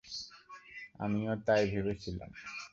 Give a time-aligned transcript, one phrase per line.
[0.99, 2.31] আমিও তাই ভেবেছিলাম।